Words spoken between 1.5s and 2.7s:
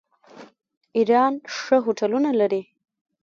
ښه هوټلونه لري.